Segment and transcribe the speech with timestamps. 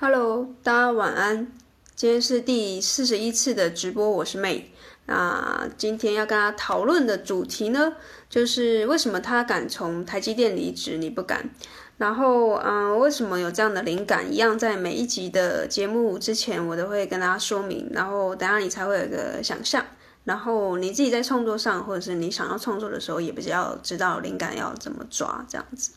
[0.00, 1.50] Hello，大家晚安。
[1.96, 4.62] 今天是第四十一次的直播，我是 May。
[5.06, 7.94] 那今天要跟大家讨论的主题呢，
[8.30, 11.50] 就是为什么他敢从台积电离职，你不敢？
[11.96, 14.32] 然后，嗯，为什么有这样的灵感？
[14.32, 17.90] 一样在每一集的节目之前，我都会跟大家说明。
[17.92, 19.84] 然后，等下你才会有一个想象。
[20.22, 25.90] 然后，你自己在创作上，或者是你想要创作的时候，也比较知道灵感要怎么抓，这样子。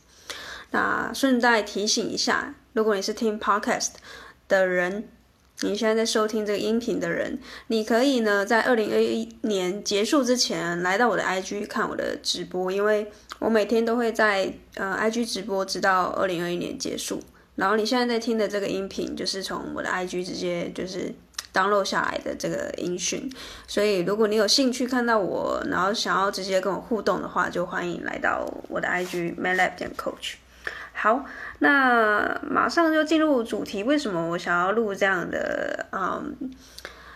[0.71, 3.89] 那顺带提醒一下，如果你是听 podcast
[4.47, 5.07] 的人，
[5.59, 17.21] 你现在在收听这个音频的人，你可以呢在二零二一年结束之前来到我的 IG 看我的直播，因为我每天都会在呃 IG 直播，直到二零二一年结束。
[17.55, 21.13] 然后你现在在听的这个音频，就是从我的 IG 直接就是
[21.53, 23.29] download 下来的这个音讯。
[23.67, 30.35] 所以如果你有兴趣看到我，然后想要直接跟我互动的话，就欢迎来到我的 IG maylab 点 coach。
[31.01, 31.25] 好，
[31.57, 33.81] 那马上就进入主题。
[33.81, 35.87] 为什么我想要录这样的？
[35.91, 36.35] 嗯，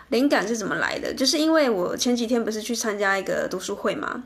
[0.09, 1.13] 灵感是怎么来的？
[1.13, 4.23] 就是因为我前几天不是去参加一个读书会嘛，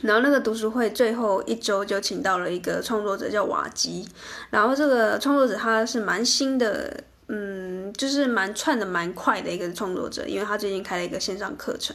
[0.00, 4.08] 然后那个读书会最后一周就请到了一个创作者叫瓦基，
[4.48, 11.94] 然后这个创作者他是蛮新的，嗯，就是蛮窜的蛮快的一个创作者，因为他最近开了一个线上课程，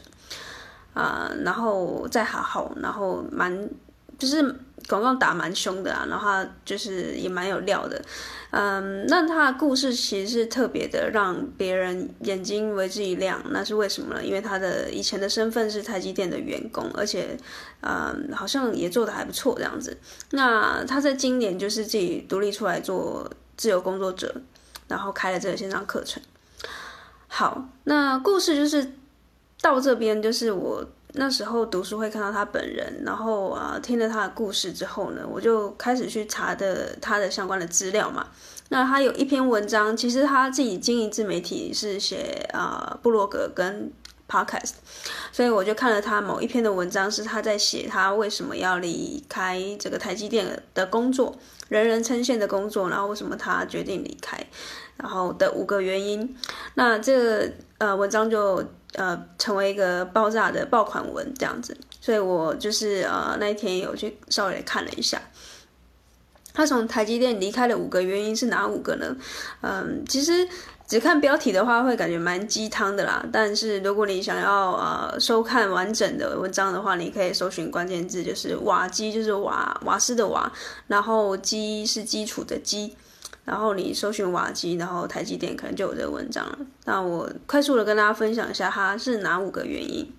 [0.94, 3.67] 啊、然后再好好，然后蛮
[4.20, 4.56] 就是。
[4.88, 8.02] 广告打蛮凶的啊，然后就是也蛮有料的，
[8.50, 13.40] 嗯，那他的故事其实是特别的，让别人眼睛为之一亮。
[13.52, 14.23] 那是为什么呢？
[14.23, 17.38] 因为他的以前的身份是台积电的员工，而且，
[17.81, 19.95] 嗯，好像也做的还不错这样子。
[20.31, 24.42] 那他在今年就是自己独立出来做自由工作者，
[24.88, 26.23] 然后开了这个线上课程。
[27.28, 28.94] 好，那故事就是
[29.62, 30.84] 到这边，就是我。
[31.13, 38.27] 那时候读书会看到他本人，然后啊听了他的故事之后呢，我就开始去查的他的相关的资料嘛。
[38.69, 43.91] 那他有一篇文章，其实他自己经营自媒体是写啊部落格跟
[44.30, 44.73] podcast，
[45.31, 51.35] 所以我就看了他某一篇的文章，是他在写他为什么要离开这个台积电的工作，
[51.67, 54.38] 人人称羡的工作，然后为什么他决定离开，
[54.97, 56.38] 然后的五个原因。
[56.75, 58.63] 那这个呃文章就。
[58.94, 65.22] 呃，成为一个爆炸的爆款文这样子，所以我就是呃那一天有去稍微看了一下，
[66.53, 69.16] 他从台积电离开的五个原因是哪五个呢？
[69.61, 70.50] 嗯，其实
[70.89, 80.51] 只看标题的话会感觉蛮鸡汤的啦，但是如果你想要呃收看完整的文章的话，你可以搜寻关键字就是瓦基，就是瓦瓦斯的瓦，
[80.88, 82.95] 然后基是基础的基。
[83.45, 86.57] 然后你搜寻瓦基，然后台积电可能就有这个文章了。
[86.85, 90.11] 那我快速的跟大家分享一下，他是哪五个原因？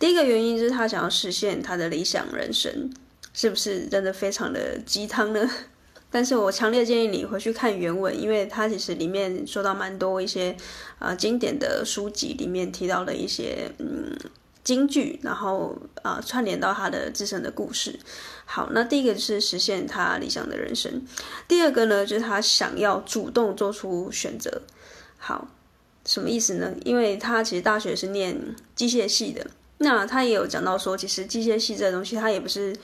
[0.00, 2.90] 第一个原因就是他想要实现他的理想人生，
[3.32, 5.48] 是不是真的非常的鸡汤呢？
[6.10, 10.56] 但是我强烈建议你回去看原文，因为它其实里面说到蛮多一些
[10.98, 14.16] 呃经典的书籍里面提到的一些嗯。
[14.62, 17.98] 金句，然后呃串联到他的自身的故事。
[18.44, 21.02] 好，那第一个就是实现他理想的人生，
[21.48, 24.60] 第二个呢就是他想要主动做出选择。
[25.16, 25.48] 好，
[26.04, 26.74] 什么意思呢？
[26.84, 29.46] 因为他其实大学是念机械系的，
[29.78, 32.76] 那他也有讲到说，其实机械系这东西，他也不是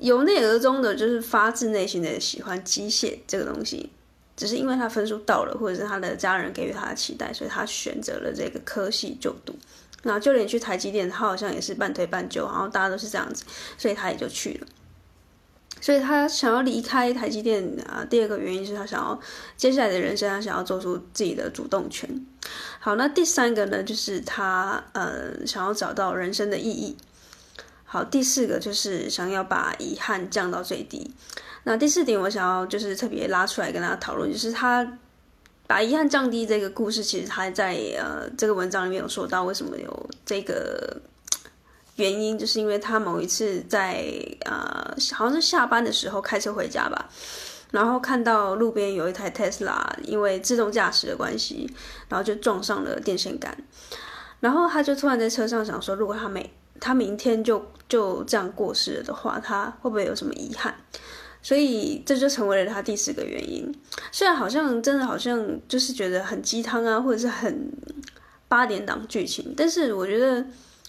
[0.00, 3.90] 由内而中的，就是发自内心的喜欢机械这个东西，
[4.36, 9.54] 只是因为他分数到了，或者是他的家人给予他的期待，所以他选择了这个科系就读。
[10.02, 13.44] 那就连去台积电，他好像也是半推半就，然后大家都是这样子，
[13.78, 14.66] 所以他也就去了。
[15.80, 19.18] 所以他想要离开台积电啊，第二个原因是他想要
[19.56, 22.26] 接下来的人生，他想要做出自己的主动权。
[22.80, 26.96] 好，那第三个呢，就是他呃想要找到人生的意义。
[27.94, 31.08] 好，第四个就是想要把遗憾降到最低。
[31.62, 34.98] 那第四点，我想要就是特别拉出来跟大家讨论，就是他。
[35.66, 41.00] 把遗憾降低这个故事，其实他在呃这个文章里面有说到为什么有这个
[41.94, 44.04] 原因，就是因为他某一次在
[44.44, 47.08] 呃好像是下班的时候开车回家吧，
[47.70, 51.72] 然后看到路边有一台 Tesla，因为自动驾驶的关系，
[52.08, 53.56] 然后就撞上了电线杆，
[54.40, 56.52] 然后他就突然在车上想说，如果他每
[56.84, 60.74] 他明天就就这样过世了的话，他会不会有什么遗憾？
[61.40, 63.74] 所以这就成为了他第四个原因。
[64.12, 67.72] 虽然好像真的好像就是觉得很鸡汤啊，或者是很
[68.48, 70.44] 八点档剧情，但是我觉得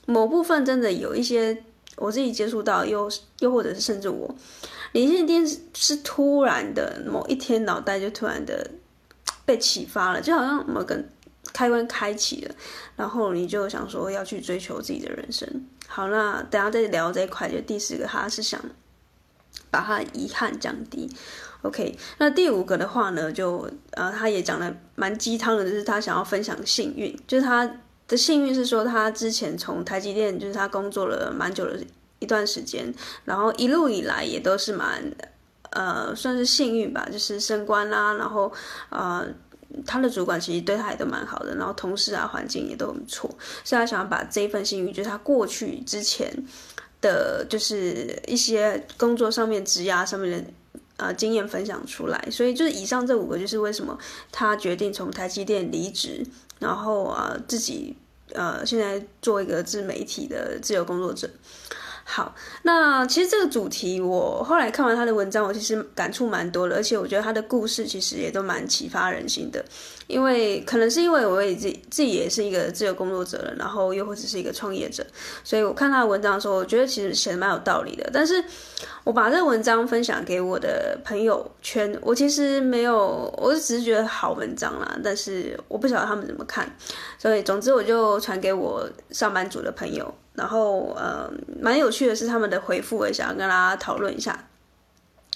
[0.06, 1.64] 某部分真的有一些
[1.96, 3.10] 我自己接触到，又
[3.40, 4.36] 又或者是甚至我，
[4.92, 8.70] 你今天是突然的某一天脑袋就突然的
[9.46, 11.02] 被启发了，就好像某个
[11.54, 12.56] 开关开启了，
[12.98, 15.48] 然后你就想说要去追求自己的人生。
[15.88, 18.60] 好，那等下再聊这一块，就第四个，他是想。
[19.72, 21.10] 把他遗憾降低
[21.62, 27.70] OK，那第五个的话呢，就呃，他也讲的蛮鸡汤的，就是他想要分享幸运，就是他
[28.08, 31.78] 的幸运是说他之前从台积电，就是他工作了蛮久的
[32.20, 32.94] 一段时间，
[33.26, 35.04] 然后一路以来也都是蛮
[35.72, 38.50] 呃，算是幸运吧，就是升官啦，然后
[38.90, 39.28] 呃，
[39.86, 43.30] 他的主管其实对他也都蛮好的，然后同事啊环境也都很不错，
[43.64, 46.32] 所以他想要把这一份幸运，就是他过去之前
[47.02, 50.52] 的，就是一些工作上面、职涯上面的。
[50.98, 54.00] 呃，经验分享出来，所以就是以上这五个，就是为什么
[54.32, 56.26] 他决定从台积电离职，
[56.58, 57.94] 然后啊、自己
[58.32, 61.30] 呃现在做一个自媒体的自由工作者。
[62.08, 69.66] 好，那其实这个主题我后来看完他的文章，我其实感触蛮多的，而且我觉得他的故事其实也都蛮启发人心的。
[70.06, 75.04] 因为可能是因为我也自己自己也是一个自由工作者了，然后又或者是一个创业者，
[75.44, 78.08] 所以我看他的文章的时候，我觉得其实写的蛮有道理的。
[78.14, 78.42] 但是
[79.04, 86.72] 我把这个文章分享给我的朋友圈，我其实没有，我只是觉得好文章啦，但是我不晓得他们怎么看，
[87.18, 90.14] 所以总之我就传给我上班族的朋友。
[90.36, 94.48] 然后，呃，蛮有趣的是他们的回复，我也想要跟大家讨论一下。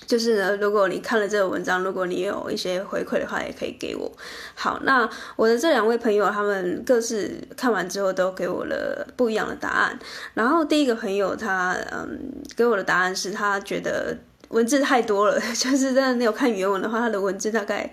[0.07, 4.11] 就是呢，如果你看了这个文章，如果你有一些回馈的话，也可以给我。
[4.55, 9.99] 好，那我的这两位朋友，他们各自看完之后都给我了不一样的答案。
[10.33, 12.19] 然后第一个朋友他，嗯，
[12.55, 14.17] 给我的答案是他觉得
[14.49, 17.91] 文字太多了， 就是真的你有看原文的话，他的文字大概。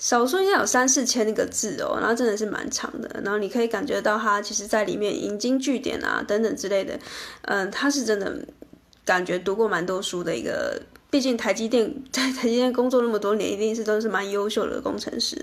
[0.00, 6.98] 少说应该有三四千那个字哦，然后真的是蛮长的，然后你可以感觉到他其实在里面引经据典啊等等之类的，
[7.42, 8.34] 嗯，他是真的
[9.04, 10.80] 感觉读过蛮多书的一个，
[11.10, 15.36] 毕竟台积电在台积电工作那么多年，一定是都是蛮优秀的工程师，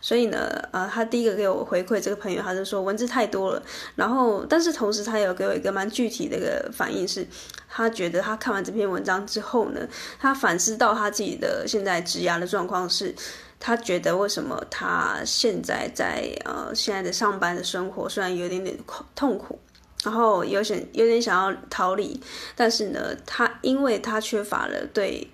[0.00, 3.62] 所以呢，呃，他第一个给我回馈这个朋友，他就说文字太多了，
[3.96, 7.26] 然后但是同时他有给我一个蛮具体的一个反应是，
[7.68, 9.86] 他觉得他看完这篇文章之后呢，
[10.18, 13.14] 他反思到他自己的现在职涯的状况是。
[13.62, 18.74] 他觉得为什么他现在在呃现在的上班的生活虽然有点点
[19.14, 19.58] 痛苦，
[20.02, 22.18] 然后有点有点想要逃离，
[22.56, 25.30] 但是呢，他因为他缺乏了对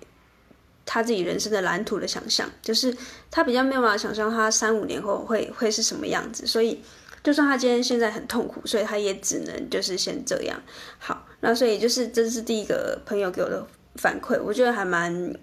[0.85, 2.93] 他自己人生的蓝图的想象，就是
[3.31, 6.83] 他比较没有办法想象他三五年后会会是什么样子，所以
[7.23, 10.61] 就算他今天现在很痛苦，所以他也只能就是先这样。
[10.99, 13.65] 好，那所以就是这是第一个朋友给我的
[13.95, 15.33] 反馈，我觉得还蛮。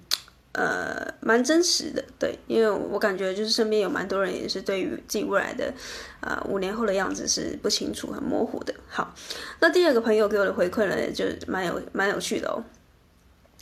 [0.54, 5.74] 呃，蛮真实的，对，因为我感觉就是身边有蛮多人也是对于自己未来的，
[6.20, 8.72] 呃，五年后的样子是不清楚、很模糊的。
[8.88, 9.12] 好，
[9.58, 12.62] 那第二个朋友给我的回馈呢，就蛮有蛮有趣的哦。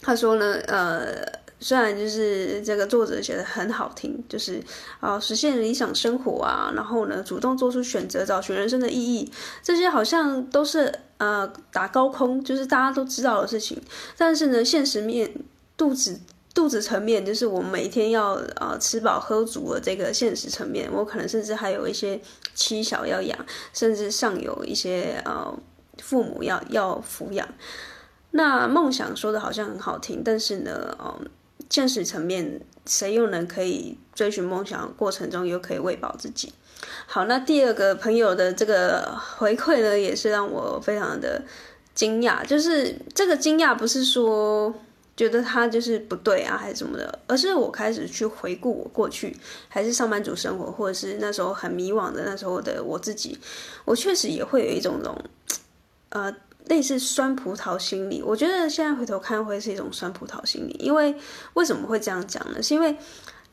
[0.03, 1.25] 他说呢，呃，
[1.61, 4.63] 虽然就是这个作者写的很好听，就是
[5.01, 13.81] 啊、实现理想生活啊，然后呢，主动做出选择，找寻人生的意义，这些好像都是呃打高空，就是大家都知道的事情。
[14.19, 15.33] 但是呢，现实面
[15.75, 16.21] 肚子。
[16.55, 22.21] 肚子层面就是我每天要呃吃饱喝足的这个现实层面，我可能甚至还有一些
[22.55, 23.39] 妻小要养，
[23.73, 25.59] 甚至上有一些呃
[26.03, 27.49] 父母要要抚养。
[28.33, 31.27] 那梦想说的好像很好听，但是呢，嗯、呃，
[31.71, 36.53] 现实层面谁又能可以追寻梦想过程中又可以喂饱自己？
[37.07, 41.43] 好，那第二个朋友的这个回馈呢，也是让我非常的
[41.95, 44.75] 惊讶，就是这个惊讶不是说。
[45.15, 49.37] 觉得他就是不对啊，还是什么的，而是我开始去回顾我过去，
[49.69, 53.39] 还是上班族生活，或者是那时候很迷惘的那时候的我自己，
[53.85, 55.25] 我确实也会有一种那种，
[56.09, 56.35] 呃，
[56.67, 58.23] 类似酸葡萄心理。
[58.23, 61.15] 我觉得现在回头看会是一种酸葡萄心理，因为
[61.55, 62.63] 为什么会这样讲呢？
[62.63, 62.97] 是因为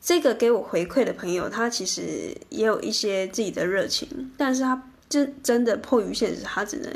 [0.01, 6.89] 这个给我回馈的朋友，他其实也有一些自己的热情，但是他真真的迫于现实，他只能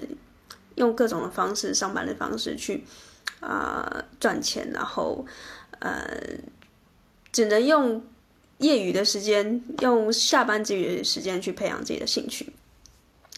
[0.76, 2.86] 用各种的方式，上班的方式去。
[3.44, 5.26] 啊、赚钱，然后，
[5.80, 6.08] 呃，
[7.34, 8.02] 只能用
[8.60, 12.54] 业余的时间，用下班之余的时间去培养自己的兴趣。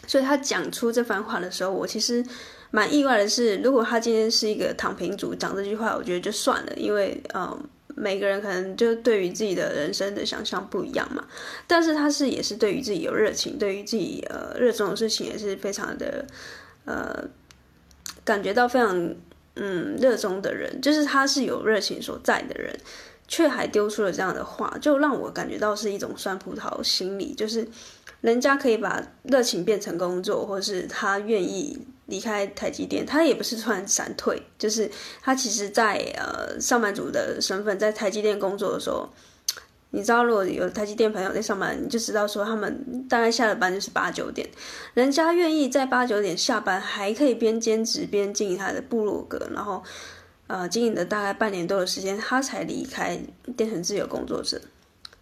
[0.06, 2.24] 所以他讲出这番话的时候，我其实
[2.70, 7.60] 蛮意外的是，如果他今天是一个躺平族讲这句话，我觉得就算了，因为嗯、呃，
[7.96, 11.26] 每个人可能就对于自己的人生的想象不一样嘛。
[11.66, 16.24] 但是他是也是对于自己有热情，对于自己呃热衷的事情也是非常的
[16.84, 17.24] 呃
[18.24, 19.16] 感觉到非常。
[19.56, 22.78] 嗯，热衷的人，就是他是有热情所在的人，
[23.26, 27.66] 却还丢出了这样的话，就让我感觉到是一种酸葡萄心理，就是
[28.20, 34.90] 人家可以把热情变成工作，或是他愿意离开台积电，他也不是突然闪退，就是
[35.22, 39.08] 他其实在呃上班族的身份，在台积电工作的时候。
[39.96, 44.46] 你知道，如果有台积电朋友在上班，你就知道说他们大概下了班就是八九点，
[44.92, 49.82] 人家愿意在八九点下班，还可以边兼职边经营他的部落格，然后
[50.48, 53.18] 呃经营了大概半年多的时间，他才离开，
[53.56, 54.60] 变成自由工作者。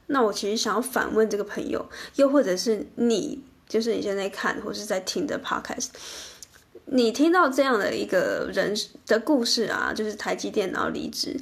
[0.09, 5.91] 那我其实想要反问这个朋友，又或者是你，就是你现在看或是在听的 podcast，
[6.87, 8.75] 你听到这样的一个人
[9.07, 11.41] 的故事啊，就是台积电然后离职，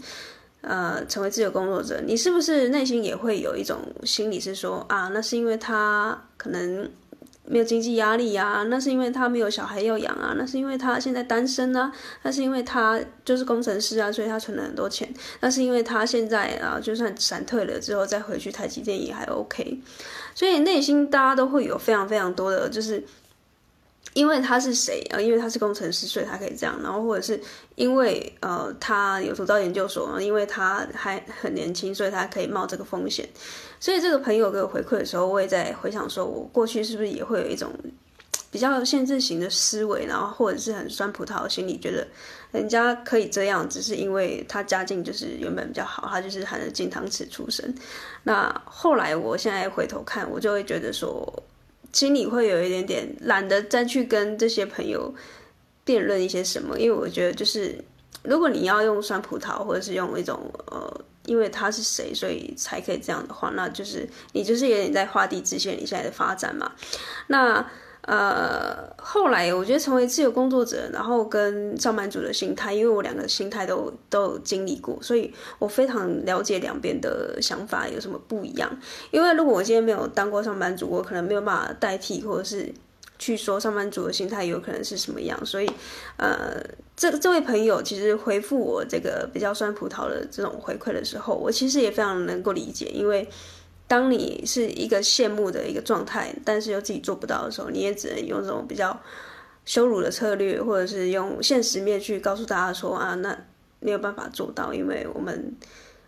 [0.62, 6.90] 呃，成为自由工作者，你是不是内心也会有一种心理是说啊，那是因为他可能。
[7.44, 11.92] 没有经济压力啊，那是因为他没有小孩要养啊，那是因为他现在单身啊，
[12.22, 19.80] 那是因为他就是工程师啊，所以他存了很多钱，那是因为他现在啊，就算闪退了之后再回去台积电也还 OK，
[20.36, 23.02] 所以内心大家都会有非常非常多的就是。
[24.14, 25.18] 因为他是谁啊？
[25.18, 26.78] 因为他是工程师，所以他可以这样。
[26.82, 27.40] 然后或者是
[27.76, 33.26] 因为呃，他有读到研究所，因为他还很年轻，所以他可以冒这个风险。
[33.80, 37.72] 所以这个朋友给我回馈的时候，我也在回想说，我过去是不是也会有一种
[38.50, 42.06] 比较限制型的思维，然后或者是很酸葡萄的心理，觉得
[42.50, 47.74] 人家可以这样，只是因为他家境就是原本比较好，他就是含着金汤匙出生。
[48.24, 51.42] 那后来我现在回头看，我就会觉得说。
[51.92, 55.14] 心里会有一点点懒得再去跟这些朋友
[55.84, 57.76] 辩论一些什么，因为我觉得就是，
[58.22, 66.72] 如果你要用酸葡萄，或者是用一种呃，因为他是谁，所以才可以这样的话，那就是你就是有点在画地自限你现在的发展嘛，
[67.28, 67.64] 那。
[68.02, 78.68] 呃，后来我觉得成为自由工作者，然后跟上班族的心态，因为我两个心态都都有经历过，所以我非常了解两边的想法有什么不一样。
[79.12, 82.74] 因为如果我今天没有当过上班族，我可能没有办法代替，或者是
[83.20, 85.38] 去说上班族的心态有可能是什么样。
[85.46, 85.70] 所以，
[86.16, 86.60] 呃，
[86.96, 93.28] 这这位朋友其实回复我这个比较酸葡萄的这种回馈的时候，我其实也非常能够理解，因为。
[93.88, 98.98] 当你是一个羡慕的一个状态，但是又自己做不到的时候，你也只能用这种比较
[99.66, 103.38] 羞辱的策略，或者是用现实面去告诉大家说啊，那
[103.80, 105.54] 没有办法做到，因为我们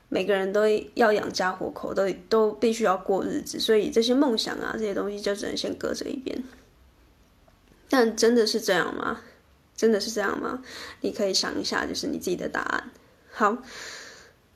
[0.09, 0.63] 每个人都
[0.95, 6.43] 要养家活口，都都必须要过日子，所以这些梦想啊，这些东西就只能先搁着一边。
[7.91, 9.21] 但真的是这样吗？
[9.77, 10.63] 真的是这样吗？
[11.03, 12.91] 你可以想一下，就是你自己的答案。
[13.31, 13.59] 好。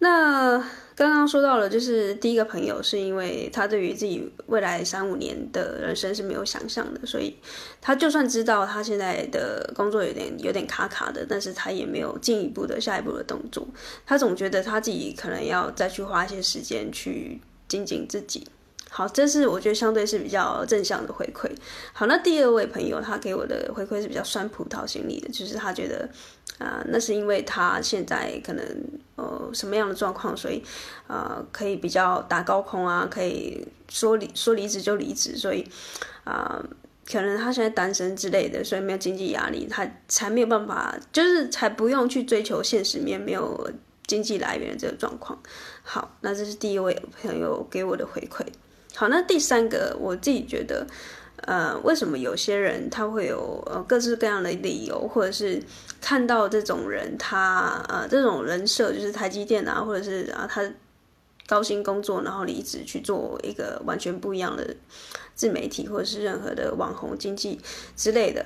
[0.01, 0.65] 那
[0.99, 7.37] 刚刚说到了，就是第一个朋友，是因为他对于自己未来三五年的人生是没有想象的，所以
[7.81, 13.65] 他就算知道他现在的工作有点有点卡卡的，但是他也没有进一步的下一步的动作。
[14.05, 18.45] 他总觉得他自己可能要再去花一些时间去精进自己。
[18.91, 21.51] 好，这是我觉得相对是比较正向的回馈。
[21.93, 26.09] 好，那第二位朋友他给我的回馈是比较酸葡萄心理的，就是他觉得
[26.59, 28.65] 啊、那是因为他现在可能
[29.15, 30.61] 呃什么样的状况，所以
[31.07, 35.65] 啊、呃、可以比较打高空啊，可以说离说离职就离职，所以
[36.25, 36.61] 啊、
[37.07, 43.71] 可能他现在单身之类的，所以没有经济压力，他才没有办法，就是才不用去追求现实面没有
[44.09, 45.39] 经济来源的这个状况。
[45.85, 48.45] 好，那这是第一位朋友给我的回馈。
[48.99, 50.85] 好，那第三个，我自己觉得，
[51.43, 55.63] 呃，为什么有些人他会有呃各式各样的理由，或者是
[56.01, 60.69] 看到这种人他呃这种人设，就是台积电啊，或者是啊他
[61.47, 64.75] 高薪工作，然后离职去做一个完全不一样的
[65.33, 67.61] 自媒体，或者是任何的网红经济
[67.95, 68.45] 之类的。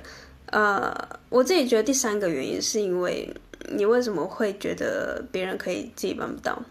[0.51, 0.95] 呃，
[1.31, 3.35] 我自己觉得第三个原因是因为
[3.75, 6.63] 你为什么会觉得别人可以自己办不到？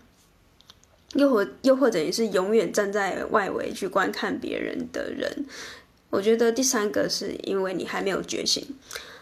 [1.16, 5.46] 又或又或者你是永远站在外围去观看别人的人，
[6.10, 8.66] 我觉得第三个是因为你还没有觉醒。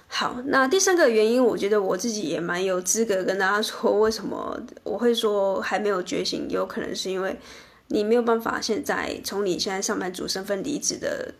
[0.08, 7.36] 好，那第三个原因，我觉得我自己也蛮有资格跟大家说，为什么我会说还没有觉醒，有可能是因为
[7.88, 11.34] 你没有办法现在从你现在上班族身份离职的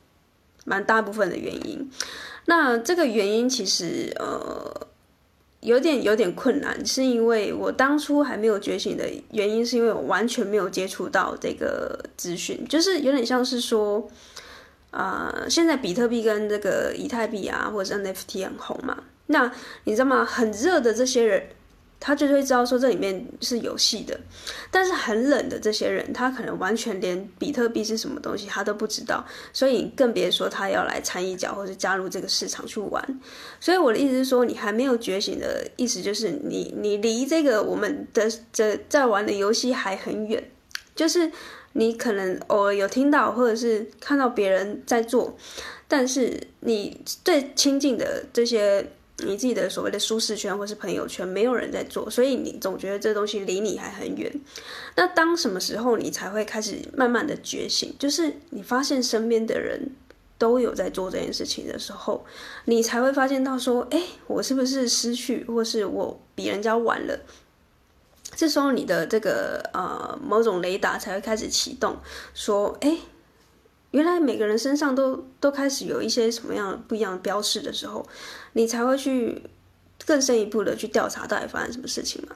[0.66, 1.92] 蛮大部分的原因。
[2.46, 4.89] 那这个原因其实呃。
[5.62, 14.10] 有点有点困难，是因为我当初还没有觉醒的原因，是因为我完全没有接触到这个资讯，就是有点像是说，
[14.92, 19.52] 啊、呃，现在比特币跟这个以太币啊，或者是 NFT 很红嘛，那
[19.84, 20.24] 你知道吗？
[20.26, 21.44] 很热的这些人。
[22.00, 24.18] 他就会知道说这里面是有戏的，
[24.72, 33.20] 但是很冷的这些人，他可能完全连比特币是什么东西他都不知道，所以更别说他要来掺一脚或者加入这个市场去玩。
[33.60, 40.42] 所以我的意思是说，你还没有觉醒的意思就是你你离这个我们的这在玩的游戏还很远，
[40.96, 41.30] 就是
[41.74, 45.38] 你可能偶尔有听到或者是看到别人在做，
[45.90, 48.94] 但是你最亲近的这些。
[49.26, 54.32] 你自己的所谓的舒适圈或是朋友圈，没有人在做，所以你总觉得这东西离你还很远。
[54.96, 57.96] 那当什么时候你才会开始慢慢的觉醒？
[57.98, 59.92] 就是你发现身边的人
[60.38, 62.26] 都有在做这件事情的时候，
[62.66, 67.20] 你才会发现到说，哎，我是不是失去，或是我比人家晚了？
[68.36, 71.98] 这时候你的这个呃某种雷达才会开始启动，
[72.34, 72.96] 说，哎，
[73.92, 78.06] 原来每个人身上都都开始有一些什么样不一样的标识的时候，
[78.54, 79.42] 你才会去
[80.06, 82.36] 更深一步的去调查到底发生什么事情嘛？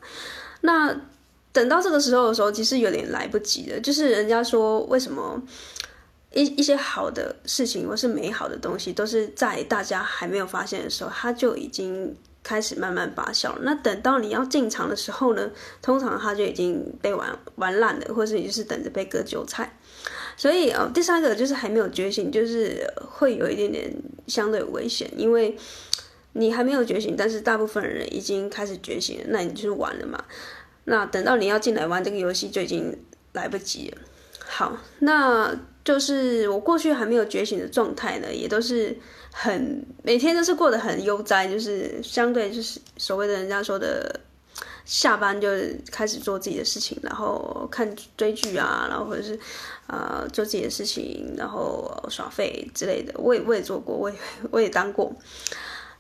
[0.62, 0.95] 那
[1.51, 3.79] 等到这个时候的时候，其实有点来不及了。
[3.79, 5.39] 就是人家说，为什么
[6.31, 13.60] 一一些好的事情或是美好的东西，都是在大家还没有发现的时候，它就已经开始慢慢发酵了。
[13.62, 19.77] 那等到你要进场的时候呢，通常它就已经被玩玩烂了，或是你就是等着被割韭菜。
[20.43, 23.89] 所以哦，第三个就是还没有觉醒，就是会有一点点
[24.27, 25.57] 相对危险，因为
[26.33, 30.21] 你还没有觉醒，但是大部分人已经开始觉醒了，那你就是完了嘛。
[30.83, 32.93] 那等到你要进来玩这个游戏，就已经
[33.31, 33.97] 来不及了。
[34.45, 38.93] 好，那就是我过去还没有觉醒的状态呢，也都是
[39.31, 44.19] 很每天都是过得很悠哉，就是相对就是所谓的人家说的，
[44.85, 45.47] 下班就
[45.91, 49.39] 开始做自己的事情，然后看追剧啊，然后或者是、
[49.87, 54.15] 呃、做自己的事情，然后耍废之类的，我也我也做过，我也
[54.51, 55.15] 我也当过。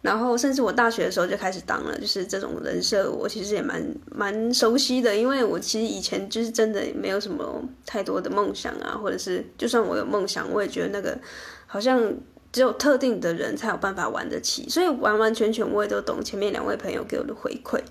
[0.01, 5.15] 然后，甚至我大学的时候就开始当了，就是这种人设，我其实也蛮蛮熟悉的。
[5.15, 11.17] 因为我其实以前就是真的没有什么太多的梦想啊，或者是就算我有梦想，我也觉得那个
[11.65, 12.13] 好像
[12.53, 17.81] 只有特定的人才有办法玩得起，所以完完全全我也都懂前面两位朋友给我的回馈。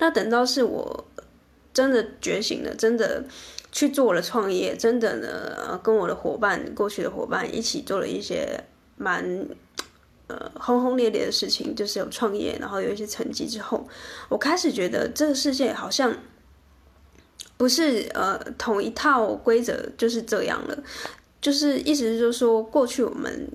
[0.00, 1.06] 那等到是我
[1.74, 3.22] 真的觉醒了，真的
[3.70, 8.64] 去做了创业，真的呢，跟我的伙伴，过去的伙伴一起做了一些
[8.96, 9.46] 蛮。
[10.28, 13.86] 呃，轰轰烈烈的事情就是有创业，然后有一些成绩之后，
[14.28, 16.12] 我开始觉得这个世界好像
[17.56, 20.76] 不是呃同一套规则就是这样了，
[21.40, 23.48] 就是意思就是说，过去我们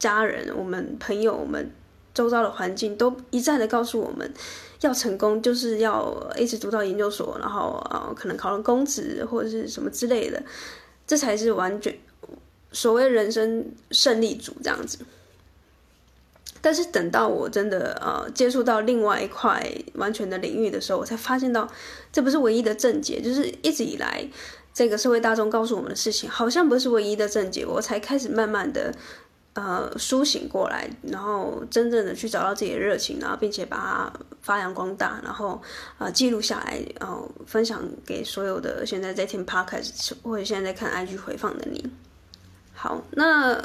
[0.00, 1.70] 家人、我们朋友、我们
[2.12, 4.28] 周遭的环境都一再的告诉我们，
[4.80, 10.42] 要成功就是要一直读到研究所，然后呃可能考上公职或者是什么之类的，
[11.06, 11.96] 这才是完全
[12.72, 14.98] 所谓人生胜利组这样子。
[16.62, 21.66] 但是等到我真的呃接触到另外一块完全的领域的时候，我才发现到
[22.12, 24.28] 这不是唯一的症结，就是一直以来
[24.74, 27.64] 这个社会大众告诉我们的事情，好像不是唯一的症结。
[27.64, 28.94] 我才开始慢慢的
[29.54, 35.60] 呃苏醒过来，然后真正的去找到自己的热情，然后并且把它发扬光大，然后
[35.98, 41.90] 呃记录下来，然后分享给所有的现在在听 Podcast 或者现在在看 IG 回放的你。
[42.72, 43.62] 好，那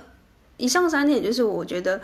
[0.58, 2.02] 以上三点就是我觉得。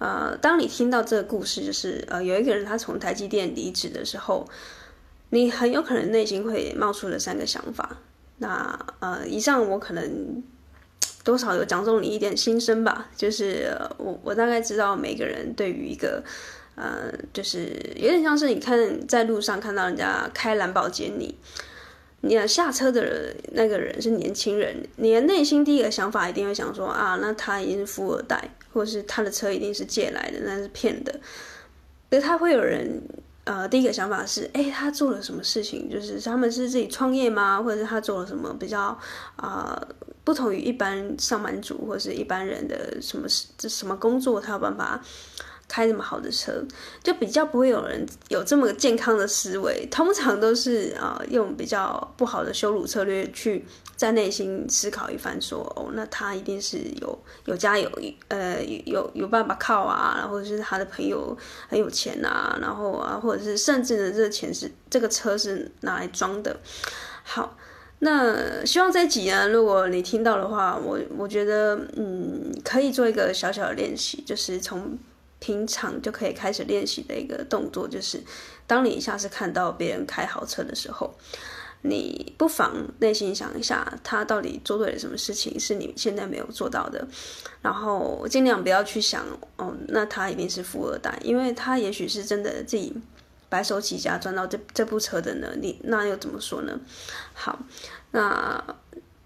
[0.00, 4.48] 呃，当你听到这个故事，就是呃，有一个人他从台积电离职的时候，
[5.28, 7.98] 你很有可能内心会冒出了三个想法。
[8.38, 10.42] 那呃，以上我可能
[11.24, 13.08] 多少有讲中你一点心声吧。
[13.16, 16.22] 就是我我大概知道每个人对于一个
[16.74, 21.34] 呃，就是有点像是你看在路上看到人家开兰博基尼，
[22.20, 28.50] 你要下车的那个人是年轻人，你的内心第一个想法一定会想说啊，那他已经是富二代。
[28.72, 31.12] 或是他的车一定是借来的，那是骗的。
[32.08, 33.02] 可是他会有人，
[33.44, 35.90] 呃，第一个想法是，哎，他做了什么事情？
[35.90, 37.60] 就是他们是自己创业吗？
[37.60, 38.96] 或者是他做了什么比较
[39.36, 39.80] 啊、
[40.22, 43.46] 不同于一般上班族或者是一般人的什么事？
[43.56, 45.02] 这什么工作他有办法？
[45.70, 46.60] 开那么好的车，
[47.00, 49.86] 就比较不会有人有这么健康的思维。
[49.88, 57.88] 通常都是啊、用比较不好的羞辱策略去在内心思考一番说，哦，那他一定是有有家有
[58.26, 66.56] 呃有有办法靠啊，然后是他的朋友很有钱啊，然后啊，或者是甚至呢，这个钱是这个车是拿来装的。
[67.22, 67.56] 好，
[68.00, 74.98] 那希望这一集呢，如果你听到的话，我我觉得嗯，可以做一个小小的练习，就是从。
[75.40, 78.22] 平常就可以开始练习的一个动作，就是
[78.66, 81.12] 当你下次看到别人开好车的时候，
[81.82, 87.08] 你不妨内心想一下，他到底做对了什么事情是你现在没有做到的，
[87.62, 89.24] 然后尽量不要去想，
[89.56, 92.94] 哦，那他一定是富二代，因为他也许是真的自己
[93.48, 96.78] 白手起家赚到这这部车的呢，你那又怎么说呢？
[97.32, 97.58] 好，
[98.10, 98.62] 那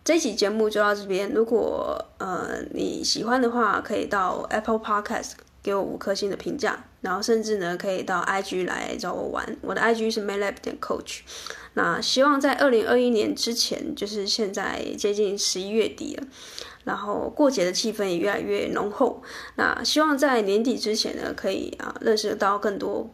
[0.04, 5.32] 这期节目就到这边，如果呃你喜欢的话，可以到 Apple Podcast。
[5.64, 11.20] 给我五颗星的评价，然后甚至呢可以到 IG 来找我玩，我的 IG 是 maylab 点 coach。
[11.72, 16.26] 那希望在二零二一年之前，就是现在接近十一月底了，
[16.84, 19.22] 然后过节的气氛也越来越浓厚。
[19.56, 23.10] 那希望在年底之前呢，可以啊认识到更多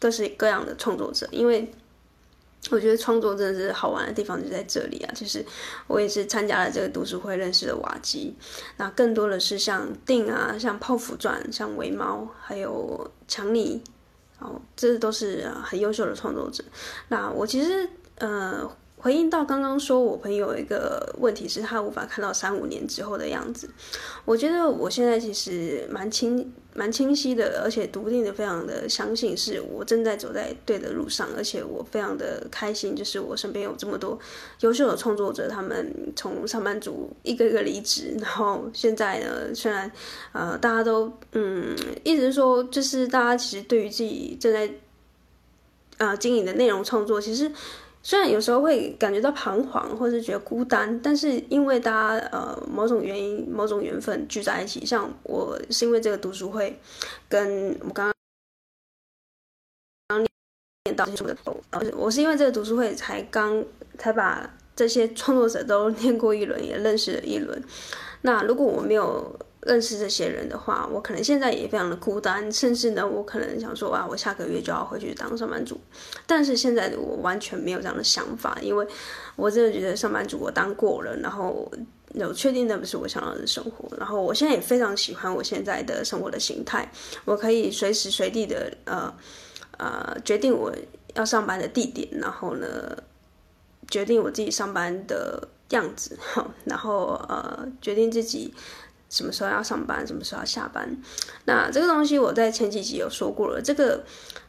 [0.00, 1.70] 各式各样的创作者，因为
[2.70, 5.12] 我觉得创作真的是好玩的地方就在这里啊！
[5.14, 5.44] 就是
[5.86, 8.34] 我也是参加了这个读书会认识的瓦基，
[8.76, 13.82] 那更多的是像定啊、像泡芙传、像微猫，还有强尼，
[14.38, 16.62] 哦，这都是很优秀的创作者。
[17.08, 18.70] 那我其实呃。
[19.02, 23.68] 回应到刚刚说，我朋友一个问题是他无法看到三五年之后的样子。
[24.24, 34.18] 我觉得我现在其实蛮清蛮清晰的，而且笃定的，非常的相信是我正在走在对的路上，而且我非常的开心，就是我身边有这么多
[34.60, 39.90] 优秀的创作者，他们从上班族一个一个离职，然后现在呢，虽然
[40.32, 44.70] 呃大家都嗯一直说，就是大家其实对于自己正在
[45.98, 47.52] 呃经营的内容创作，其实。
[48.02, 56.78] 虽然有时候会感觉到彷徨，或是觉得孤单，但是因为大家呃某种原因、某种缘分聚在一起，像我是因为这个读书会，
[57.28, 58.12] 跟我刚
[60.08, 60.26] 刚
[60.84, 61.36] 念到的，
[61.70, 63.64] 呃，我是因为这个读书会才刚
[63.96, 67.62] 才把这些创作者都 念过一轮，也认识了一轮。
[68.22, 75.80] 那如果我没有认识这些人的话，我可能现在也非常的孤单，甚至呢，我可能想说啊，我下个月就要回去当上班族。
[76.26, 78.84] 但是现在我完全没有这样的想法，因为
[79.36, 81.70] 我真的觉得上班族我当过了，然后
[82.14, 83.88] 有确定那不是我想要的生活。
[83.96, 86.90] 然后我现在也非常喜欢我现在的生活的形态，
[87.24, 89.14] 我可以随时随地的呃
[89.78, 90.74] 呃决定我
[91.14, 92.96] 要上班的地点，然后呢
[93.88, 96.18] 决定我自己上班的样子，
[96.64, 98.52] 然后呃决定自己。
[99.12, 100.96] 什么时候要上班，什么时候要下班？
[101.44, 103.60] 那这个东西我在前几集有说过了。
[103.60, 104.02] 这个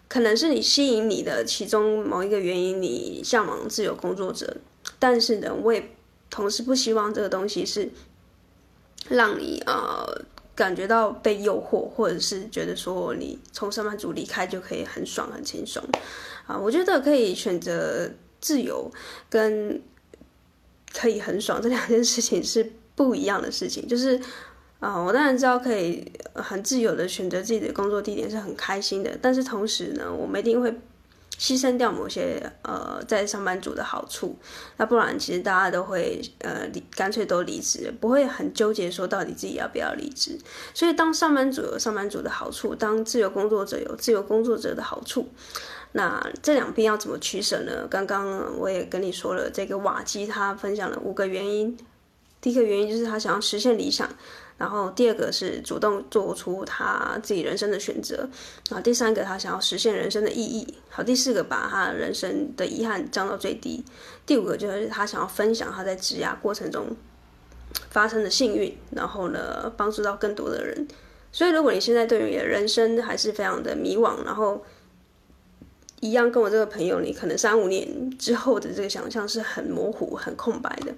[0.07, 4.55] 可能是你吸引你的其中某一个原因，你向往自由工作者。
[4.97, 5.93] 但是呢，我也
[6.29, 7.91] 同时不希望这个东西是
[9.09, 10.21] 让你呃
[10.55, 15.83] 感觉到被诱惑，或者是觉得说你从上班族离开就可以很爽很轻松
[16.47, 16.57] 啊。
[16.57, 18.89] 我觉得可以选择自由
[19.29, 19.81] 跟
[20.93, 24.17] 可以很爽这两件事情是不一样的事情，就是。
[24.83, 30.69] 啊，我当然知道可以很自由的选择自己的工作地点是很开心的，但是同时呢，我们一定会
[31.39, 34.35] 牺牲掉某些呃在上班族的好处，
[34.75, 40.37] 那不然其实大家都会呃离干脆都离职，不会很纠结说到底自己要不要离职。
[40.73, 45.29] 所以当上班族有上班族的好处，当自由工作者有自由工作者的好处，
[45.93, 47.87] 那这两边要怎么取舍呢？
[47.89, 51.77] 刚刚我也跟你说了，这个瓦基他分享了五个原因，
[52.41, 54.09] 第一个原因就是他想要实现理想。
[54.63, 58.15] 然后第二个是主动做出他自己人生的选择，
[58.69, 63.83] 然后第三个他想要实现人生的意义，好，第四个把他人生的遗憾降到最低，
[64.25, 66.95] 第五个就是他想要分享他在职涯过程中
[67.89, 70.87] 发生的幸运，然后呢帮助到更多的人。
[71.33, 74.63] 所以如果你现在对于你的人生还是非常的迷惘，然后。
[76.03, 77.87] 一样跟我这个朋友，你可能三五年
[78.17, 80.93] 之后的这个想象是很模糊、很空白的。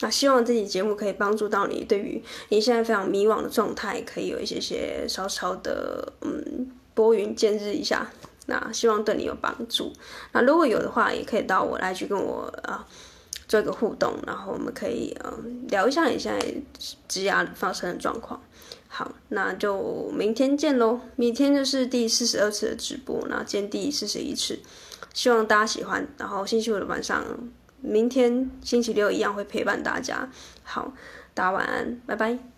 [0.00, 8.10] 那希望这期节目可以帮助到你，对于你现在非常迷惘的状态，可以有一些些稍稍的嗯拨云见日一下。
[8.48, 9.90] 那希望对你有帮助。
[10.32, 12.86] 那如果有的话，也可以到我来去跟我啊
[13.48, 16.54] 做一个互动，然后我们可以嗯聊一下你现在
[17.08, 18.38] 积压发生的状况。
[18.92, 21.00] 好，那就明天见喽！
[21.14, 24.58] 明天就是第四十二次的直播，那今天第四十一次，
[25.14, 26.08] 希望大家喜欢。
[26.18, 27.24] 然后星期五的晚上，
[27.80, 30.28] 明天星期六一样会陪伴大家。
[30.64, 30.92] 好，
[31.34, 32.49] 大家晚安，拜拜。